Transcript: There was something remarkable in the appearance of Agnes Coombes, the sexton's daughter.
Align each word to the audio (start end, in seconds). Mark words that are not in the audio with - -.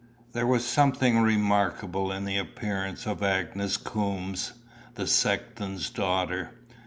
There 0.31 0.47
was 0.47 0.65
something 0.65 1.19
remarkable 1.21 2.11
in 2.11 2.25
the 2.25 2.35
appearance 2.39 3.05
of 3.05 3.21
Agnes 3.21 3.77
Coombes, 3.77 4.53
the 4.95 5.05
sexton's 5.05 5.91
daughter. 5.91 6.53